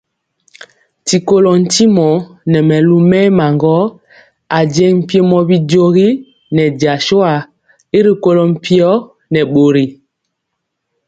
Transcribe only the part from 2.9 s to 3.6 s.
mɛɛma